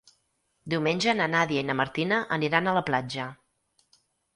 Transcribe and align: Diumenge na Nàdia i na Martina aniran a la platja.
Diumenge 0.75 1.15
na 1.19 1.29
Nàdia 1.35 1.67
i 1.67 1.69
na 1.69 1.77
Martina 1.83 2.21
aniran 2.41 2.67
a 2.67 2.77
la 2.83 2.87
platja. 2.93 3.33